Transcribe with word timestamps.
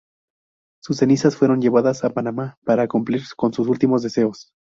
Sus 0.81 0.97
cenizas 0.97 1.35
fueron 1.37 1.61
llevadas 1.61 2.03
a 2.03 2.09
Panamá 2.09 2.57
para 2.65 2.87
cumplir 2.87 3.21
con 3.37 3.53
sus 3.53 3.67
últimos 3.67 4.01
deseos. 4.01 4.49